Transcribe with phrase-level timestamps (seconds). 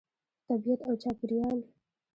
[0.47, 1.59] طبیعت او چاپیریال